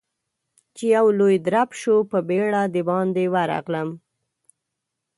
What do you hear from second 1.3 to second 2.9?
درب شو، په بيړه د